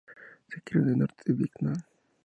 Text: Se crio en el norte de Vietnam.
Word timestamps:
Se 0.47 0.59
crio 0.63 0.81
en 0.81 0.89
el 0.89 0.97
norte 0.97 1.21
de 1.25 1.33
Vietnam. 1.33 1.77